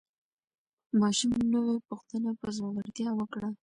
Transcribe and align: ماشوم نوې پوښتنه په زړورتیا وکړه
ماشوم 0.99 1.33
نوې 1.53 1.75
پوښتنه 1.89 2.29
په 2.39 2.47
زړورتیا 2.57 3.09
وکړه 3.15 3.49